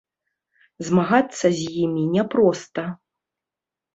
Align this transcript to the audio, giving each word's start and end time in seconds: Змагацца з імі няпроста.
Змагацца 0.87 1.51
з 1.59 1.67
імі 1.83 2.03
няпроста. 2.15 2.83